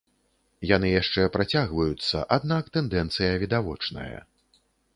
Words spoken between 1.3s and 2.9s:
працягваюцца, аднак